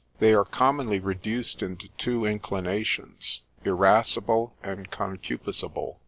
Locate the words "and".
4.63-4.89